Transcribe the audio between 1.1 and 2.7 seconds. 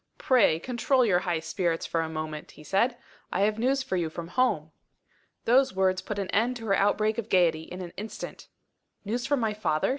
high spirits for a moment," he